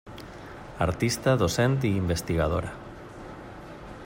Artista, 0.85 1.35
docent 1.43 1.77
i 1.91 1.95
investigadora. 2.01 2.73